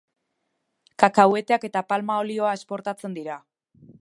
[1.03, 3.43] Kakahueteak eta palma olioa esportatzen dira.